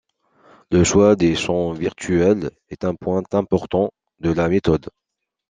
Le 0.71 0.83
choix 0.83 1.15
des 1.15 1.35
champs 1.35 1.73
virtuels 1.73 2.49
est 2.71 2.85
un 2.85 2.95
point 2.95 3.21
important 3.33 3.91
de 4.19 4.31
la 4.31 4.49
méthode. 4.49 4.89